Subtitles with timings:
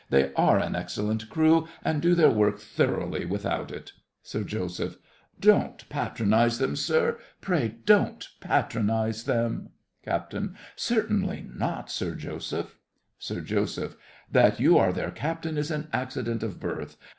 [0.09, 3.91] They are an excellent crew, and do their work thoroughly without it.
[4.23, 4.97] SIR JOSEPH.
[5.39, 9.69] Don't patronise them, sir—pray, don't patronise them.
[10.03, 10.33] CAPT.
[10.75, 12.79] Certainly not, Sir Joseph.
[13.19, 13.95] SIR JOSEPH.
[14.31, 16.97] That you are their captain is an accident of birth.